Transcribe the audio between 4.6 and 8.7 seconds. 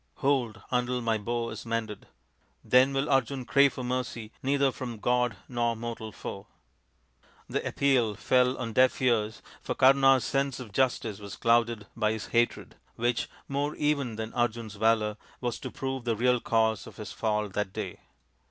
from god nor mortal foe." The appeal fell